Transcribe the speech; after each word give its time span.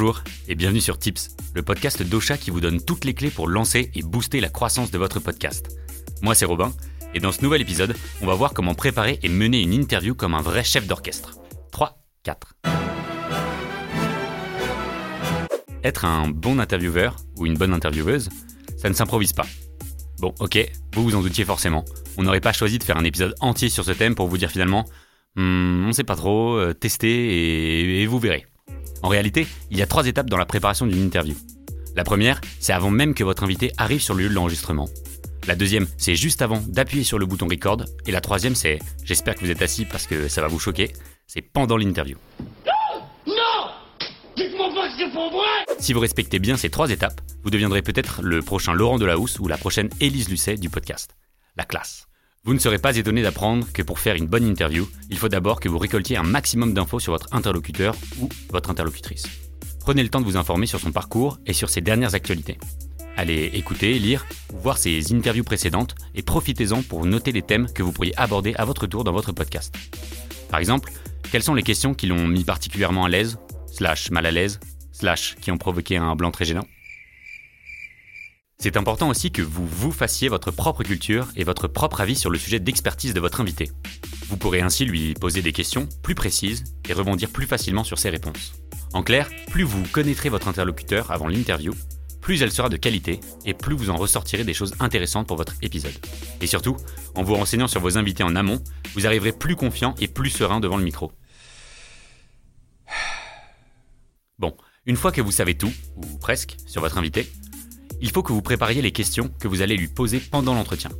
Bonjour 0.00 0.24
et 0.48 0.54
bienvenue 0.54 0.80
sur 0.80 0.98
Tips, 0.98 1.36
le 1.54 1.60
podcast 1.60 2.02
d'Ocha 2.02 2.38
qui 2.38 2.50
vous 2.50 2.62
donne 2.62 2.82
toutes 2.82 3.04
les 3.04 3.12
clés 3.12 3.28
pour 3.28 3.48
lancer 3.48 3.90
et 3.94 4.00
booster 4.00 4.40
la 4.40 4.48
croissance 4.48 4.90
de 4.90 4.96
votre 4.96 5.20
podcast. 5.20 5.76
Moi 6.22 6.34
c'est 6.34 6.46
Robin 6.46 6.72
et 7.12 7.20
dans 7.20 7.32
ce 7.32 7.42
nouvel 7.42 7.60
épisode, 7.60 7.94
on 8.22 8.26
va 8.26 8.32
voir 8.32 8.54
comment 8.54 8.74
préparer 8.74 9.18
et 9.22 9.28
mener 9.28 9.60
une 9.60 9.74
interview 9.74 10.14
comme 10.14 10.32
un 10.32 10.40
vrai 10.40 10.64
chef 10.64 10.86
d'orchestre. 10.86 11.36
3, 11.72 12.02
4. 12.22 12.56
Être 15.84 16.06
un 16.06 16.28
bon 16.28 16.60
intervieweur 16.60 17.16
ou 17.36 17.44
une 17.44 17.58
bonne 17.58 17.74
intervieweuse, 17.74 18.30
ça 18.78 18.88
ne 18.88 18.94
s'improvise 18.94 19.34
pas. 19.34 19.46
Bon, 20.18 20.34
ok, 20.40 20.66
vous 20.94 21.02
vous 21.02 21.14
en 21.14 21.20
doutiez 21.20 21.44
forcément. 21.44 21.84
On 22.16 22.22
n'aurait 22.22 22.40
pas 22.40 22.54
choisi 22.54 22.78
de 22.78 22.84
faire 22.84 22.96
un 22.96 23.04
épisode 23.04 23.34
entier 23.40 23.68
sur 23.68 23.84
ce 23.84 23.92
thème 23.92 24.14
pour 24.14 24.28
vous 24.28 24.38
dire 24.38 24.50
finalement, 24.50 24.86
hmm, 25.36 25.88
on 25.88 25.92
sait 25.92 26.04
pas 26.04 26.16
trop, 26.16 26.56
euh, 26.56 26.72
testez 26.72 28.00
et 28.00 28.06
vous 28.06 28.18
verrez. 28.18 28.46
En 29.02 29.08
réalité, 29.08 29.46
il 29.70 29.78
y 29.78 29.82
a 29.82 29.86
trois 29.86 30.06
étapes 30.06 30.28
dans 30.28 30.36
la 30.36 30.46
préparation 30.46 30.86
d'une 30.86 31.02
interview. 31.02 31.34
La 31.96 32.04
première, 32.04 32.40
c'est 32.60 32.72
avant 32.72 32.90
même 32.90 33.14
que 33.14 33.24
votre 33.24 33.42
invité 33.44 33.72
arrive 33.76 34.00
sur 34.00 34.14
le 34.14 34.24
lieu 34.24 34.28
de 34.28 34.34
l'enregistrement. 34.34 34.88
La 35.46 35.56
deuxième, 35.56 35.86
c'est 35.96 36.14
juste 36.14 36.42
avant 36.42 36.62
d'appuyer 36.68 37.02
sur 37.02 37.18
le 37.18 37.26
bouton 37.26 37.48
record. 37.48 37.84
Et 38.06 38.12
la 38.12 38.20
troisième, 38.20 38.54
c'est, 38.54 38.78
j'espère 39.04 39.34
que 39.34 39.40
vous 39.40 39.50
êtes 39.50 39.62
assis 39.62 39.86
parce 39.86 40.06
que 40.06 40.28
ça 40.28 40.42
va 40.42 40.48
vous 40.48 40.58
choquer, 40.58 40.92
c'est 41.26 41.40
pendant 41.40 41.76
l'interview. 41.76 42.16
Non 43.26 43.34
Dites-moi 44.36 44.68
pas 44.74 44.88
que 44.88 44.94
c'est 44.98 45.10
pour 45.10 45.32
moi 45.32 45.46
Si 45.78 45.92
vous 45.92 46.00
respectez 46.00 46.38
bien 46.38 46.56
ces 46.56 46.70
trois 46.70 46.90
étapes, 46.90 47.20
vous 47.42 47.50
deviendrez 47.50 47.82
peut-être 47.82 48.20
le 48.22 48.42
prochain 48.42 48.74
Laurent 48.74 48.98
Delahousse 48.98 49.38
ou 49.40 49.48
la 49.48 49.56
prochaine 49.56 49.88
Élise 50.00 50.28
Lucet 50.28 50.56
du 50.56 50.68
podcast. 50.68 51.16
La 51.56 51.64
classe. 51.64 52.06
Vous 52.44 52.54
ne 52.54 52.58
serez 52.58 52.78
pas 52.78 52.96
étonné 52.96 53.22
d'apprendre 53.22 53.66
que 53.70 53.82
pour 53.82 53.98
faire 53.98 54.14
une 54.14 54.26
bonne 54.26 54.46
interview, 54.46 54.88
il 55.10 55.18
faut 55.18 55.28
d'abord 55.28 55.60
que 55.60 55.68
vous 55.68 55.76
récoltiez 55.76 56.16
un 56.16 56.22
maximum 56.22 56.72
d'infos 56.72 56.98
sur 56.98 57.12
votre 57.12 57.28
interlocuteur 57.34 57.94
ou 58.18 58.30
votre 58.48 58.70
interlocutrice. 58.70 59.24
Prenez 59.80 60.02
le 60.02 60.08
temps 60.08 60.22
de 60.22 60.24
vous 60.24 60.38
informer 60.38 60.64
sur 60.64 60.80
son 60.80 60.90
parcours 60.90 61.38
et 61.44 61.52
sur 61.52 61.68
ses 61.68 61.82
dernières 61.82 62.14
actualités. 62.14 62.56
Allez 63.18 63.50
écouter, 63.52 63.98
lire 63.98 64.24
voir 64.54 64.78
ses 64.78 65.12
interviews 65.12 65.44
précédentes 65.44 65.94
et 66.14 66.22
profitez-en 66.22 66.80
pour 66.80 67.04
noter 67.04 67.30
les 67.30 67.42
thèmes 67.42 67.70
que 67.70 67.82
vous 67.82 67.92
pourriez 67.92 68.18
aborder 68.18 68.54
à 68.54 68.64
votre 68.64 68.86
tour 68.86 69.04
dans 69.04 69.12
votre 69.12 69.32
podcast. 69.32 69.74
Par 70.48 70.60
exemple, 70.60 70.90
quelles 71.30 71.42
sont 71.42 71.54
les 71.54 71.62
questions 71.62 71.92
qui 71.92 72.06
l'ont 72.06 72.26
mis 72.26 72.44
particulièrement 72.44 73.04
à 73.04 73.10
l'aise, 73.10 73.36
slash 73.70 74.10
mal 74.10 74.24
à 74.24 74.30
l'aise, 74.30 74.60
slash 74.92 75.36
qui 75.42 75.50
ont 75.50 75.58
provoqué 75.58 75.98
un 75.98 76.16
blanc 76.16 76.30
très 76.30 76.46
gênant? 76.46 76.66
C'est 78.62 78.76
important 78.76 79.08
aussi 79.08 79.32
que 79.32 79.40
vous 79.40 79.66
vous 79.66 79.90
fassiez 79.90 80.28
votre 80.28 80.50
propre 80.50 80.82
culture 80.82 81.26
et 81.34 81.44
votre 81.44 81.66
propre 81.66 82.02
avis 82.02 82.14
sur 82.14 82.28
le 82.28 82.38
sujet 82.38 82.60
d'expertise 82.60 83.14
de 83.14 83.20
votre 83.20 83.40
invité. 83.40 83.70
Vous 84.28 84.36
pourrez 84.36 84.60
ainsi 84.60 84.84
lui 84.84 85.14
poser 85.14 85.40
des 85.40 85.54
questions 85.54 85.88
plus 86.02 86.14
précises 86.14 86.64
et 86.86 86.92
rebondir 86.92 87.30
plus 87.30 87.46
facilement 87.46 87.84
sur 87.84 87.98
ses 87.98 88.10
réponses. 88.10 88.52
En 88.92 89.02
clair, 89.02 89.30
plus 89.48 89.62
vous 89.62 89.82
connaîtrez 89.90 90.28
votre 90.28 90.46
interlocuteur 90.46 91.10
avant 91.10 91.26
l'interview, 91.26 91.72
plus 92.20 92.42
elle 92.42 92.52
sera 92.52 92.68
de 92.68 92.76
qualité 92.76 93.20
et 93.46 93.54
plus 93.54 93.74
vous 93.74 93.88
en 93.88 93.96
ressortirez 93.96 94.44
des 94.44 94.52
choses 94.52 94.74
intéressantes 94.78 95.26
pour 95.26 95.38
votre 95.38 95.54
épisode. 95.62 95.98
Et 96.42 96.46
surtout, 96.46 96.76
en 97.14 97.22
vous 97.22 97.36
renseignant 97.36 97.66
sur 97.66 97.80
vos 97.80 97.96
invités 97.96 98.24
en 98.24 98.36
amont, 98.36 98.62
vous 98.94 99.06
arriverez 99.06 99.32
plus 99.32 99.56
confiant 99.56 99.94
et 100.00 100.06
plus 100.06 100.28
serein 100.28 100.60
devant 100.60 100.76
le 100.76 100.84
micro. 100.84 101.12
Bon, 104.38 104.54
une 104.86 104.96
fois 104.96 105.12
que 105.12 105.20
vous 105.20 105.32
savez 105.32 105.54
tout, 105.54 105.72
ou 105.96 106.18
presque, 106.18 106.56
sur 106.66 106.80
votre 106.80 106.96
invité, 106.96 107.30
il 108.00 108.10
faut 108.10 108.22
que 108.22 108.32
vous 108.32 108.42
prépariez 108.42 108.82
les 108.82 108.92
questions 108.92 109.30
que 109.38 109.48
vous 109.48 109.62
allez 109.62 109.76
lui 109.76 109.88
poser 109.88 110.20
pendant 110.20 110.54
l'entretien. 110.54 110.90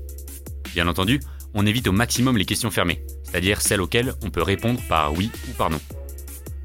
Bien 0.75 0.87
entendu, 0.87 1.21
on 1.55 1.67
évite 1.67 1.89
au 1.89 1.93
maximum 1.93 2.37
les 2.37 2.45
questions 2.45 2.71
fermées, 2.71 3.03
c'est-à-dire 3.25 3.61
celles 3.61 3.81
auxquelles 3.81 4.15
on 4.23 4.31
peut 4.31 4.43
répondre 4.43 4.81
par 4.89 5.13
oui 5.15 5.31
ou 5.49 5.53
par 5.53 5.71
non. 5.71 5.81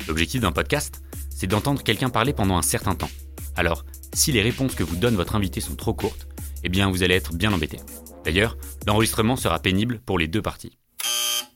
L'objectif 0.07 0.41
d'un 0.41 0.51
podcast, 0.51 1.01
c'est 1.29 1.47
d'entendre 1.47 1.83
quelqu'un 1.83 2.09
parler 2.09 2.33
pendant 2.33 2.57
un 2.57 2.61
certain 2.61 2.95
temps. 2.95 3.09
Alors, 3.55 3.85
si 4.13 4.31
les 4.31 4.41
réponses 4.41 4.75
que 4.75 4.83
vous 4.83 4.95
donne 4.95 5.15
votre 5.15 5.35
invité 5.35 5.61
sont 5.61 5.75
trop 5.75 5.93
courtes, 5.93 6.27
eh 6.63 6.69
bien 6.69 6.89
vous 6.89 7.03
allez 7.03 7.15
être 7.15 7.33
bien 7.33 7.53
embêté. 7.53 7.79
D'ailleurs, 8.23 8.57
l'enregistrement 8.85 9.35
sera 9.35 9.59
pénible 9.59 9.99
pour 10.05 10.19
les 10.19 10.27
deux 10.27 10.41
parties. 10.41 10.77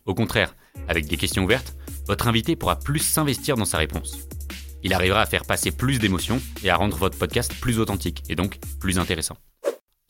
Au 0.05 0.13
contraire, 0.13 0.55
avec 0.87 1.07
des 1.07 1.17
questions 1.17 1.43
ouvertes, 1.43 1.75
votre 2.07 2.27
invité 2.27 2.55
pourra 2.55 2.79
plus 2.79 2.99
s'investir 2.99 3.55
dans 3.55 3.65
sa 3.65 3.77
réponse 3.77 4.27
il 4.83 4.93
arrivera 4.93 5.21
à 5.21 5.25
faire 5.25 5.45
passer 5.45 5.71
plus 5.71 5.99
d'émotions 5.99 6.41
et 6.63 6.69
à 6.69 6.75
rendre 6.75 6.97
votre 6.97 7.17
podcast 7.17 7.53
plus 7.59 7.79
authentique 7.79 8.23
et 8.29 8.35
donc 8.35 8.59
plus 8.79 8.99
intéressant. 8.99 9.37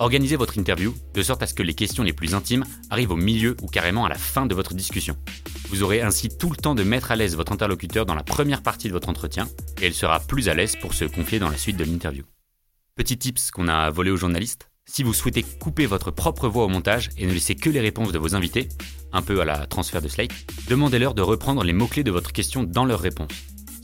Organisez 0.01 0.37
votre 0.37 0.57
interview 0.57 0.95
de 1.13 1.21
sorte 1.21 1.43
à 1.43 1.47
ce 1.47 1.53
que 1.53 1.61
les 1.61 1.73
questions 1.73 2.03
les 2.03 2.13
plus 2.13 2.33
intimes 2.33 2.63
arrivent 2.89 3.11
au 3.11 3.17
milieu 3.17 3.57
ou 3.61 3.67
carrément 3.67 4.05
à 4.05 4.09
la 4.09 4.15
fin 4.15 4.45
de 4.45 4.55
votre 4.55 4.73
discussion. 4.73 5.17
Vous 5.67 5.83
aurez 5.83 6.01
ainsi 6.01 6.29
tout 6.29 6.49
le 6.49 6.55
temps 6.55 6.73
de 6.73 6.83
mettre 6.83 7.11
à 7.11 7.17
l'aise 7.17 7.35
votre 7.35 7.51
interlocuteur 7.51 8.05
dans 8.05 8.15
la 8.15 8.23
première 8.23 8.63
partie 8.63 8.87
de 8.87 8.93
votre 8.93 9.09
entretien 9.09 9.49
et 9.81 9.87
elle 9.87 9.93
sera 9.93 10.21
plus 10.21 10.47
à 10.47 10.53
l'aise 10.53 10.77
pour 10.77 10.93
se 10.93 11.03
confier 11.03 11.39
dans 11.39 11.49
la 11.49 11.57
suite 11.57 11.75
de 11.75 11.83
l'interview. 11.83 12.23
Petit 12.95 13.17
tips 13.17 13.51
qu'on 13.51 13.67
a 13.67 13.89
volé 13.89 14.09
aux 14.09 14.17
journalistes, 14.17 14.69
si 14.85 15.03
vous 15.03 15.13
souhaitez 15.13 15.43
couper 15.43 15.85
votre 15.85 16.11
propre 16.11 16.47
voix 16.47 16.63
au 16.63 16.69
montage 16.69 17.09
et 17.17 17.27
ne 17.27 17.33
laisser 17.33 17.55
que 17.55 17.69
les 17.69 17.79
réponses 17.79 18.11
de 18.11 18.17
vos 18.17 18.35
invités, 18.35 18.69
un 19.11 19.21
peu 19.21 19.41
à 19.41 19.45
la 19.45 19.67
transfert 19.67 20.01
de 20.01 20.07
Slate, 20.07 20.31
demandez-leur 20.69 21.13
de 21.13 21.21
reprendre 21.21 21.63
les 21.63 21.73
mots-clés 21.73 22.03
de 22.03 22.11
votre 22.11 22.31
question 22.31 22.63
dans 22.63 22.85
leurs 22.85 23.01
réponses. 23.01 23.29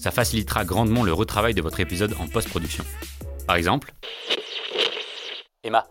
Ça 0.06 0.12
facilitera 0.12 0.66
grandement 0.66 1.02
le 1.02 1.14
retravail 1.14 1.56
de 1.56 1.64
votre 1.64 1.80
épisode 1.80 2.14
en 2.20 2.28
post-production. 2.28 2.86
Par 3.48 3.56
exemple, 3.56 3.92
Emma, 5.64 5.88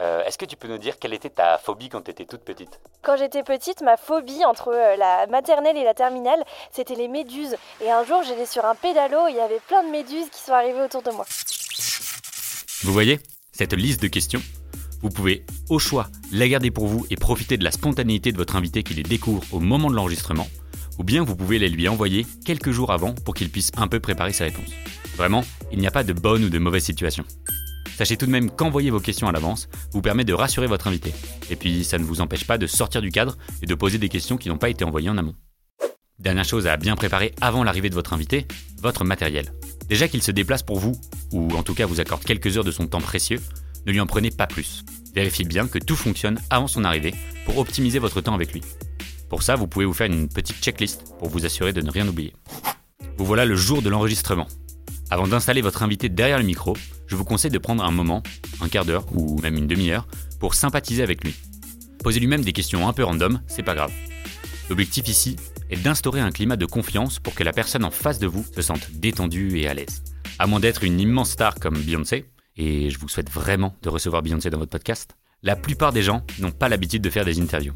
euh, 0.00 0.24
est-ce 0.24 0.38
que 0.38 0.46
tu 0.46 0.56
peux 0.56 0.68
nous 0.68 0.78
dire 0.78 0.98
quelle 0.98 1.12
était 1.12 1.28
ta 1.28 1.58
phobie 1.58 1.90
quand 1.90 2.00
tu 2.00 2.10
étais 2.10 2.24
toute 2.24 2.40
petite? 2.40 2.80
Quand 3.02 3.18
j'étais 3.18 3.42
petite, 3.42 3.82
ma 3.82 3.98
phobie 3.98 4.42
entre 4.46 4.68
euh, 4.68 4.96
la 4.96 5.26
maternelle 5.26 5.76
et 5.76 5.84
la 5.84 5.92
terminale, 5.92 6.42
c'était 6.70 6.94
les 6.94 7.08
méduses. 7.08 7.56
Et 7.84 7.90
un 7.90 8.06
jour, 8.06 8.22
j'étais 8.26 8.46
sur 8.46 8.64
un 8.64 8.74
pédalo 8.74 9.28
et 9.28 9.32
il 9.32 9.36
y 9.36 9.40
avait 9.40 9.60
plein 9.68 9.84
de 9.84 9.90
méduses 9.90 10.30
qui 10.32 10.40
sont 10.40 10.52
arrivées 10.52 10.80
autour 10.80 11.02
de 11.02 11.10
moi. 11.10 11.26
Vous 12.84 12.92
voyez 12.94 13.20
Cette 13.52 13.74
liste 13.74 14.00
de 14.00 14.08
questions, 14.08 14.40
vous 15.02 15.10
pouvez, 15.10 15.44
au 15.68 15.78
choix, 15.78 16.06
la 16.32 16.48
garder 16.48 16.70
pour 16.70 16.86
vous 16.86 17.06
et 17.10 17.16
profiter 17.16 17.58
de 17.58 17.64
la 17.64 17.70
spontanéité 17.70 18.32
de 18.32 18.38
votre 18.38 18.56
invité 18.56 18.82
qui 18.82 18.94
les 18.94 19.02
découvre 19.02 19.42
au 19.52 19.60
moment 19.60 19.90
de 19.90 19.94
l'enregistrement, 19.94 20.46
ou 20.98 21.04
bien 21.04 21.22
vous 21.22 21.36
pouvez 21.36 21.58
les 21.58 21.68
lui 21.68 21.88
envoyer 21.88 22.26
quelques 22.44 22.70
jours 22.70 22.92
avant 22.92 23.14
pour 23.14 23.34
qu'il 23.34 23.50
puisse 23.50 23.72
un 23.76 23.88
peu 23.88 24.00
préparer 24.00 24.32
ses 24.32 24.44
réponses. 24.44 24.70
Vraiment, 25.16 25.44
il 25.72 25.78
n'y 25.78 25.86
a 25.86 25.90
pas 25.90 26.04
de 26.04 26.12
bonne 26.12 26.44
ou 26.44 26.48
de 26.50 26.58
mauvaise 26.58 26.84
situation. 26.84 27.24
Sachez 27.96 28.16
tout 28.16 28.26
de 28.26 28.30
même 28.30 28.50
qu'envoyer 28.50 28.90
vos 28.90 29.00
questions 29.00 29.28
à 29.28 29.32
l'avance 29.32 29.68
vous 29.90 30.02
permet 30.02 30.24
de 30.24 30.32
rassurer 30.32 30.68
votre 30.68 30.86
invité. 30.86 31.12
Et 31.50 31.56
puis, 31.56 31.82
ça 31.82 31.98
ne 31.98 32.04
vous 32.04 32.20
empêche 32.20 32.46
pas 32.46 32.58
de 32.58 32.68
sortir 32.68 33.02
du 33.02 33.10
cadre 33.10 33.36
et 33.60 33.66
de 33.66 33.74
poser 33.74 33.98
des 33.98 34.08
questions 34.08 34.36
qui 34.36 34.48
n'ont 34.48 34.58
pas 34.58 34.70
été 34.70 34.84
envoyées 34.84 35.10
en 35.10 35.18
amont. 35.18 35.34
Dernière 36.20 36.44
chose 36.44 36.66
à 36.66 36.76
bien 36.76 36.94
préparer 36.94 37.34
avant 37.40 37.64
l'arrivée 37.64 37.90
de 37.90 37.94
votre 37.94 38.12
invité, 38.12 38.46
votre 38.80 39.04
matériel. 39.04 39.52
Déjà 39.88 40.06
qu'il 40.06 40.22
se 40.22 40.30
déplace 40.30 40.62
pour 40.62 40.78
vous, 40.78 40.92
ou 41.32 41.56
en 41.56 41.62
tout 41.62 41.74
cas 41.74 41.86
vous 41.86 42.00
accorde 42.00 42.22
quelques 42.22 42.56
heures 42.56 42.64
de 42.64 42.70
son 42.70 42.86
temps 42.86 43.00
précieux, 43.00 43.40
ne 43.86 43.92
lui 43.92 44.00
en 44.00 44.06
prenez 44.06 44.30
pas 44.30 44.46
plus. 44.46 44.84
Vérifiez 45.14 45.44
bien 45.44 45.66
que 45.66 45.78
tout 45.78 45.96
fonctionne 45.96 46.40
avant 46.50 46.68
son 46.68 46.84
arrivée 46.84 47.14
pour 47.46 47.58
optimiser 47.58 47.98
votre 47.98 48.20
temps 48.20 48.34
avec 48.34 48.52
lui. 48.52 48.62
Pour 49.28 49.42
ça, 49.42 49.56
vous 49.56 49.66
pouvez 49.66 49.84
vous 49.84 49.92
faire 49.92 50.06
une 50.06 50.28
petite 50.28 50.62
checklist 50.62 51.14
pour 51.18 51.28
vous 51.28 51.44
assurer 51.44 51.72
de 51.72 51.80
ne 51.80 51.90
rien 51.90 52.08
oublier. 52.08 52.32
Vous 53.18 53.24
voilà 53.24 53.44
le 53.44 53.56
jour 53.56 53.82
de 53.82 53.90
l'enregistrement. 53.90 54.46
Avant 55.10 55.26
d'installer 55.26 55.62
votre 55.62 55.82
invité 55.82 56.08
derrière 56.08 56.38
le 56.38 56.44
micro, 56.44 56.76
je 57.06 57.16
vous 57.16 57.24
conseille 57.24 57.50
de 57.50 57.58
prendre 57.58 57.84
un 57.84 57.90
moment, 57.90 58.22
un 58.60 58.68
quart 58.68 58.84
d'heure 58.84 59.06
ou 59.14 59.40
même 59.40 59.56
une 59.56 59.66
demi-heure, 59.66 60.06
pour 60.38 60.54
sympathiser 60.54 61.02
avec 61.02 61.24
lui. 61.24 61.34
Posez 62.02 62.20
lui-même 62.20 62.42
des 62.42 62.52
questions 62.52 62.88
un 62.88 62.92
peu 62.92 63.04
random, 63.04 63.40
c'est 63.48 63.62
pas 63.62 63.74
grave. 63.74 63.92
L'objectif 64.68 65.08
ici 65.08 65.36
est 65.70 65.82
d'instaurer 65.82 66.20
un 66.20 66.30
climat 66.30 66.56
de 66.56 66.66
confiance 66.66 67.18
pour 67.18 67.34
que 67.34 67.42
la 67.42 67.52
personne 67.52 67.84
en 67.84 67.90
face 67.90 68.18
de 68.18 68.26
vous 68.26 68.44
se 68.54 68.62
sente 68.62 68.90
détendue 68.92 69.58
et 69.58 69.68
à 69.68 69.74
l'aise. 69.74 70.02
À 70.38 70.46
moins 70.46 70.60
d'être 70.60 70.84
une 70.84 71.00
immense 71.00 71.30
star 71.30 71.54
comme 71.56 71.78
Beyoncé, 71.78 72.26
et 72.56 72.90
je 72.90 72.98
vous 72.98 73.08
souhaite 73.08 73.30
vraiment 73.30 73.74
de 73.82 73.88
recevoir 73.88 74.22
Beyoncé 74.22 74.50
dans 74.50 74.58
votre 74.58 74.70
podcast, 74.70 75.16
la 75.42 75.56
plupart 75.56 75.92
des 75.92 76.02
gens 76.02 76.24
n'ont 76.38 76.50
pas 76.50 76.68
l'habitude 76.68 77.02
de 77.02 77.10
faire 77.10 77.24
des 77.24 77.40
interviews. 77.40 77.74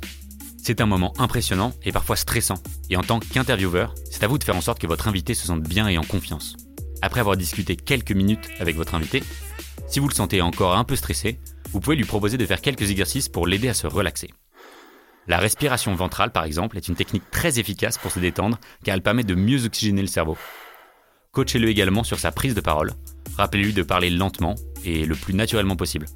C'est 0.65 0.81
un 0.81 0.87
moment 0.87 1.13
impressionnant 1.19 1.73
et 1.83 1.91
parfois 1.91 2.15
stressant. 2.15 2.55
Et 2.89 2.97
en 2.97 3.03
tant 3.03 3.19
qu'intervieweur, 3.19 3.97
c'est 4.09 4.23
à 4.23 4.29
vous 4.29 4.39
de 4.39 4.45
faire 4.45 4.55
en 4.55 4.61
sorte 4.61 4.79
que 4.79 4.87
votre 4.87 5.09
invité 5.09 5.35
se 5.35 5.45
sente 5.45 5.65
bien 5.65 5.89
et 5.89 5.99
en 5.99 6.05
confiance. 6.05 6.57
Après 7.03 7.19
avoir 7.19 7.37
discuté 7.37 7.75
quelques 7.75 8.13
minutes 8.13 8.49
avec 8.61 8.77
votre 8.77 8.95
invité, 8.95 9.25
si 9.89 9.99
vous 9.99 10.07
le 10.07 10.15
sentez 10.15 10.41
encore 10.41 10.77
un 10.77 10.85
peu 10.85 10.95
stressé, 10.95 11.41
vous 11.73 11.81
pouvez 11.81 11.97
lui 11.97 12.05
proposer 12.05 12.39
de 12.39 12.47
faire 12.47 12.61
quelques 12.61 12.93
exercices 12.93 13.29
pour 13.29 13.49
l'aider 13.49 13.69
à 13.69 13.75
se 13.75 13.89
relaxer. 13.89 14.31
La 15.27 15.39
respiration 15.39 15.97
ventrale, 15.97 16.31
par 16.31 16.45
exemple, 16.45 16.77
est 16.77 16.87
une 16.87 16.95
technique 16.95 17.29
très 17.33 17.59
efficace 17.59 17.99
pour 17.99 18.13
se 18.13 18.21
détendre 18.21 18.61
car 18.85 18.95
elle 18.95 19.03
permet 19.03 19.25
de 19.25 19.35
mieux 19.35 19.65
oxygéner 19.65 20.03
le 20.03 20.07
cerveau. 20.07 20.39
Coachez-le 21.33 21.71
également 21.71 22.05
sur 22.05 22.21
sa 22.21 22.31
prise 22.31 22.55
de 22.55 22.61
parole. 22.61 22.93
Rappelez-lui 23.37 23.73
de 23.73 23.83
parler 23.83 24.11
lentement 24.11 24.55
et 24.85 25.07
le 25.07 25.17
plus 25.17 25.35
naturellement 25.35 25.75
possible. 25.75 26.07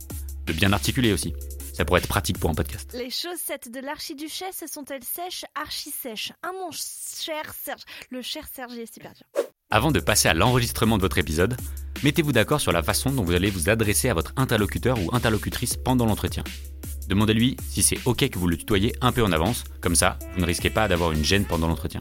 De 0.46 0.52
bien 0.52 0.72
articuler 0.72 1.12
aussi. 1.12 1.34
Ça 1.76 1.84
pourrait 1.84 1.98
être 1.98 2.08
pratique 2.08 2.38
pour 2.38 2.48
un 2.48 2.54
podcast. 2.54 2.90
Les 2.94 3.10
chaussettes 3.10 3.70
de 3.70 3.80
l'archiduchesse 3.80 4.64
sont-elles 4.66 5.04
sèches, 5.04 5.44
archi 5.54 5.90
sèches? 5.90 6.32
Ah 6.42 6.52
mon 6.54 6.70
cher 6.70 7.52
Serge, 7.52 7.82
le 8.08 8.22
cher 8.22 8.48
Serge 8.50 8.78
est 8.78 8.90
super 8.90 9.12
dur. 9.12 9.26
Avant 9.68 9.92
de 9.92 10.00
passer 10.00 10.26
à 10.30 10.32
l'enregistrement 10.32 10.96
de 10.96 11.02
votre 11.02 11.18
épisode, 11.18 11.54
mettez-vous 12.02 12.32
d'accord 12.32 12.62
sur 12.62 12.72
la 12.72 12.82
façon 12.82 13.10
dont 13.10 13.24
vous 13.24 13.34
allez 13.34 13.50
vous 13.50 13.68
adresser 13.68 14.08
à 14.08 14.14
votre 14.14 14.32
interlocuteur 14.36 14.98
ou 14.98 15.14
interlocutrice 15.14 15.76
pendant 15.76 16.06
l'entretien. 16.06 16.44
Demandez-lui 17.08 17.58
si 17.68 17.82
c'est 17.82 17.98
OK 18.06 18.26
que 18.26 18.38
vous 18.38 18.48
le 18.48 18.56
tutoyez 18.56 18.94
un 19.02 19.12
peu 19.12 19.22
en 19.22 19.32
avance, 19.32 19.64
comme 19.82 19.96
ça, 19.96 20.18
vous 20.32 20.40
ne 20.40 20.46
risquez 20.46 20.70
pas 20.70 20.88
d'avoir 20.88 21.12
une 21.12 21.24
gêne 21.24 21.44
pendant 21.44 21.68
l'entretien. 21.68 22.00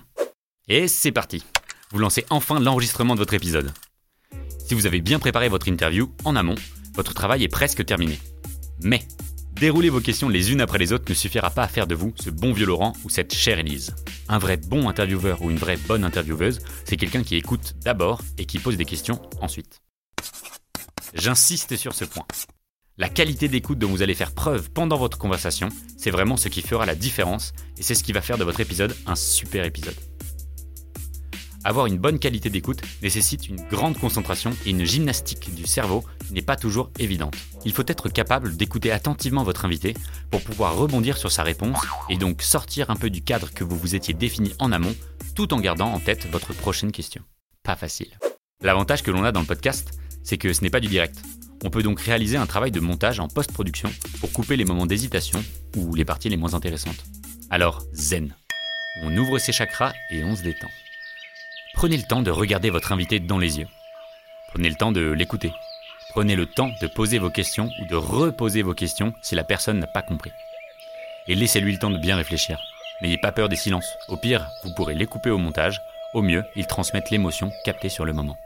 Et 0.70 0.88
c'est 0.88 1.12
parti 1.12 1.44
Vous 1.92 2.00
lancez 2.00 2.26
enfin 2.30 2.62
l'enregistrement 2.62 3.16
de 3.16 3.20
votre 3.20 3.34
épisode. 3.34 3.74
Si 4.66 4.74
vous 4.74 4.86
avez 4.86 5.02
bien 5.02 5.20
préparé 5.20 5.50
votre 5.50 5.68
interview 5.68 6.14
en 6.24 6.38
amont, 6.38 6.56
votre 6.94 7.14
travail 7.14 7.44
est 7.44 7.50
presque 7.50 7.84
terminé. 7.84 8.18
Mais 8.82 9.02
dérouler 9.60 9.90
vos 9.90 10.02
questions 10.02 10.30
les 10.30 10.52
unes 10.52 10.62
après 10.62 10.78
les 10.78 10.94
autres 10.94 11.06
ne 11.08 11.14
suffira 11.14 11.50
pas 11.50 11.64
à 11.64 11.68
faire 11.68 11.88
de 11.88 11.96
vous 11.96 12.14
ce 12.20 12.30
bon 12.30 12.54
vieux 12.54 12.66
Laurent 12.66 12.94
ou 13.04 13.10
cette 13.10 13.34
chère 13.34 13.60
Élise. 13.60 13.96
Un 14.28 14.38
vrai 14.38 14.58
bon 14.58 14.90
intervieweur 14.90 15.42
ou 15.42 15.50
une 15.50 15.58
vraie 15.58 15.78
bonne 15.78 16.04
intervieweuse, 16.04 16.60
c'est 16.84 16.98
quelqu'un 16.98 17.24
qui 17.24 17.36
écoute 17.36 17.76
d'abord 17.84 18.22
et 18.38 18.46
qui 18.46 18.60
pose 18.60 18.78
des 18.78 18.86
questions 18.86 19.22
ensuite. 19.42 19.82
J'insiste 21.14 21.78
sur 21.78 21.94
ce 21.94 22.06
point. 22.06 22.26
La 22.98 23.10
qualité 23.10 23.48
d'écoute 23.48 23.80
dont 23.80 23.90
vous 23.90 24.02
allez 24.02 24.16
faire 24.16 24.34
preuve 24.34 24.70
pendant 24.72 24.98
votre 24.98 25.18
conversation, 25.18 25.70
c'est 25.98 26.12
vraiment 26.12 26.38
ce 26.38 26.50
qui 26.50 26.62
fera 26.62 26.86
la 26.86 26.96
différence 26.96 27.54
et 27.78 27.84
c'est 27.84 27.96
ce 27.96 28.04
qui 28.04 28.14
va 28.14 28.22
faire 28.22 28.38
de 28.38 28.44
votre 28.44 28.60
épisode 28.60 28.96
un 29.06 29.16
super 29.16 29.66
épisode. 29.66 29.96
Avoir 31.66 31.88
une 31.88 31.98
bonne 31.98 32.20
qualité 32.20 32.52
d'écoute 32.52 32.82
nécessite 33.02 33.50
une 33.50 33.60
grande 33.72 33.98
concentration 33.98 34.52
et 34.68 34.70
une 34.70 34.84
gymnastique 34.84 35.54
du 35.56 35.66
cerveau 35.66 36.06
n'est 36.30 36.44
pas 36.44 36.56
toujours 36.56 36.92
évidente. 37.00 37.36
Il 37.66 37.74
faut 37.74 37.84
être 37.88 38.08
capable 38.08 38.56
d'écouter 38.56 38.92
attentivement 38.92 39.44
votre 39.44 39.66
invité 39.66 39.96
pour 40.30 40.44
pouvoir 40.44 40.78
rebondir 40.78 41.18
sur 41.18 41.32
sa 41.32 41.42
réponse 41.42 41.80
et 42.08 42.18
donc 42.18 42.44
sortir 42.44 42.92
un 42.92 42.96
peu 42.96 43.10
du 43.10 43.24
cadre 43.24 43.52
que 43.52 43.64
vous 43.64 43.78
vous 43.78 43.96
étiez 43.96 44.14
défini 44.14 44.54
en 44.60 44.72
amont 44.72 44.96
tout 45.34 45.56
en 45.56 45.60
gardant 45.60 45.92
en 45.92 46.00
tête 46.00 46.28
votre 46.32 46.54
prochaine 46.54 46.92
question. 46.92 47.24
Pas 47.64 47.76
facile. 47.76 48.20
L'avantage 48.62 49.02
que 49.02 49.10
l'on 49.10 49.24
a 49.24 49.32
dans 49.32 49.42
le 49.42 49.48
podcast, 49.48 49.90
c'est 50.24 50.38
que 50.38 50.54
ce 50.54 50.62
n'est 50.62 50.70
pas 50.70 50.80
du 50.80 50.88
direct. 50.88 51.20
On 51.64 51.72
peut 51.72 51.82
donc 51.82 52.00
réaliser 52.00 52.38
un 52.38 52.46
travail 52.46 52.70
de 52.70 52.80
montage 52.80 53.20
en 53.20 53.28
post-production 53.28 53.90
pour 54.20 54.32
couper 54.32 54.56
les 54.56 54.66
moments 54.66 54.86
d'hésitation 54.86 55.44
ou 55.76 55.96
les 55.96 56.06
parties 56.06 56.30
les 56.30 56.38
moins 56.38 56.54
intéressantes. 56.54 57.04
Alors, 57.50 57.82
zen. 57.92 58.36
On 59.02 59.18
ouvre 59.18 59.40
ses 59.40 59.52
chakras 59.52 59.94
et 60.12 60.24
on 60.24 60.36
se 60.36 60.44
détend. 60.44 60.70
Prenez 61.76 61.98
le 61.98 62.04
temps 62.04 62.22
de 62.22 62.32
regarder 62.32 62.70
votre 62.70 62.94
invité 62.94 63.20
dans 63.20 63.38
les 63.38 63.60
yeux. 63.60 63.68
Prenez 64.48 64.70
le 64.70 64.76
temps 64.76 64.94
de 64.94 65.12
l'écouter. 65.12 65.52
Prenez 66.10 66.38
le 66.38 66.46
temps 66.46 66.72
de 66.82 66.88
poser 66.88 67.20
vos 67.20 67.30
questions 67.30 67.70
ou 67.82 67.86
de 67.86 67.96
reposer 67.96 68.62
vos 68.62 68.74
questions 68.74 69.14
si 69.22 69.36
la 69.36 69.44
personne 69.44 69.80
n'a 69.80 69.88
pas 69.88 70.02
compris. 70.02 70.32
Et 71.28 71.36
laissez-lui 71.36 71.74
le 71.74 71.78
temps 71.78 71.90
de 71.90 71.98
bien 71.98 72.16
réfléchir. 72.16 72.58
N'ayez 73.02 73.18
pas 73.18 73.34
peur 73.34 73.50
des 73.50 73.58
silences. 73.58 73.94
Au 74.08 74.16
pire, 74.16 74.48
vous 74.64 74.74
pourrez 74.74 74.96
les 74.96 75.06
couper 75.06 75.30
au 75.30 75.38
montage. 75.38 75.82
Au 76.14 76.22
mieux, 76.22 76.44
ils 76.56 76.66
transmettent 76.66 77.12
l'émotion 77.12 77.52
captée 77.66 77.90
sur 77.90 78.06
le 78.06 78.14
moment. 78.14 78.38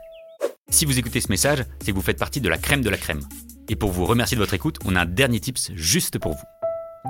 Si 0.68 0.84
vous 0.84 0.98
écoutez 0.98 1.20
ce 1.20 1.28
message, 1.28 1.64
c'est 1.80 1.92
que 1.92 1.96
vous 1.96 2.02
faites 2.02 2.18
partie 2.18 2.40
de 2.40 2.48
la 2.48 2.58
crème 2.58 2.82
de 2.82 2.90
la 2.90 2.96
crème. 2.96 3.22
Et 3.68 3.76
pour 3.76 3.92
vous 3.92 4.06
remercier 4.06 4.36
de 4.36 4.42
votre 4.42 4.54
écoute, 4.54 4.78
on 4.84 4.96
a 4.96 5.02
un 5.02 5.06
dernier 5.06 5.38
tips 5.38 5.70
juste 5.76 6.18
pour 6.18 6.32
vous. 6.32 6.44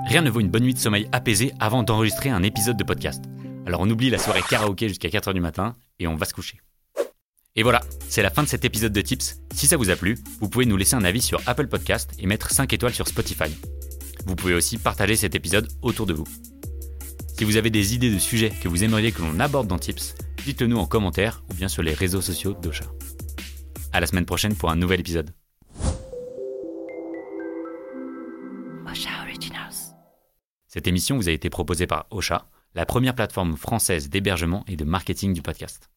Rien 0.07 0.21
ne 0.21 0.29
vaut 0.29 0.39
une 0.39 0.49
bonne 0.49 0.63
nuit 0.63 0.75
de 0.75 0.79
sommeil 0.79 1.09
apaisée 1.11 1.53
avant 1.59 1.81
d'enregistrer 1.81 2.29
un 2.29 2.43
épisode 2.43 2.77
de 2.77 2.83
podcast. 2.83 3.23
Alors 3.65 3.81
on 3.81 3.89
oublie 3.89 4.09
la 4.09 4.17
soirée 4.17 4.41
karaoké 4.41 4.89
jusqu'à 4.89 5.09
4h 5.09 5.33
du 5.33 5.39
matin 5.39 5.75
et 5.99 6.07
on 6.07 6.15
va 6.15 6.25
se 6.25 6.33
coucher. 6.33 6.59
Et 7.55 7.63
voilà, 7.63 7.81
c'est 8.07 8.21
la 8.21 8.29
fin 8.29 8.43
de 8.43 8.47
cet 8.47 8.63
épisode 8.63 8.93
de 8.93 9.01
Tips. 9.01 9.41
Si 9.53 9.67
ça 9.67 9.77
vous 9.77 9.89
a 9.89 9.95
plu, 9.95 10.17
vous 10.39 10.49
pouvez 10.49 10.65
nous 10.65 10.77
laisser 10.77 10.95
un 10.95 11.03
avis 11.03 11.21
sur 11.21 11.41
Apple 11.47 11.67
Podcast 11.67 12.11
et 12.17 12.25
mettre 12.25 12.49
5 12.49 12.71
étoiles 12.71 12.93
sur 12.93 13.07
Spotify. 13.07 13.51
Vous 14.25 14.35
pouvez 14.35 14.53
aussi 14.53 14.77
partager 14.77 15.15
cet 15.15 15.35
épisode 15.35 15.67
autour 15.81 16.05
de 16.05 16.13
vous. 16.13 16.23
Si 17.37 17.43
vous 17.43 17.57
avez 17.57 17.69
des 17.69 17.93
idées 17.93 18.11
de 18.11 18.19
sujets 18.19 18.51
que 18.51 18.67
vous 18.67 18.83
aimeriez 18.83 19.11
que 19.11 19.21
l'on 19.21 19.39
aborde 19.39 19.67
dans 19.67 19.79
Tips, 19.79 20.15
dites-le 20.45 20.67
nous 20.67 20.77
en 20.77 20.85
commentaire 20.85 21.43
ou 21.49 21.53
bien 21.53 21.67
sur 21.67 21.83
les 21.83 21.93
réseaux 21.93 22.21
sociaux 22.21 22.53
d'Ocha. 22.53 22.85
À 23.91 23.99
la 23.99 24.07
semaine 24.07 24.25
prochaine 24.25 24.55
pour 24.55 24.71
un 24.71 24.75
nouvel 24.75 25.01
épisode. 25.01 25.31
Ocha 28.89 29.09
Originals. 29.23 29.95
Cette 30.67 30.87
émission 30.87 31.17
vous 31.17 31.27
a 31.27 31.33
été 31.33 31.49
proposée 31.49 31.87
par 31.87 32.07
Ocha, 32.11 32.47
la 32.73 32.85
première 32.85 33.15
plateforme 33.15 33.57
française 33.57 34.09
d'hébergement 34.09 34.63
et 34.67 34.75
de 34.75 34.85
marketing 34.85 35.33
du 35.33 35.41
podcast. 35.41 35.89